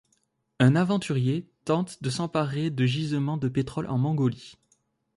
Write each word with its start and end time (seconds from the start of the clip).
Un 0.59 0.75
aventurier 0.75 1.47
tente 1.63 2.01
de 2.01 2.09
s'emparer 2.09 2.71
de 2.71 2.87
gisements 2.87 3.37
de 3.37 3.47
pétrole 3.47 3.85
en 3.87 3.99
Mongolie. 3.99 4.57